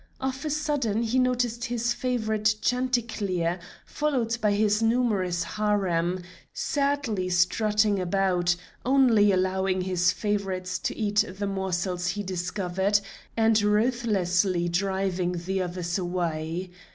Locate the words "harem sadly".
5.43-7.29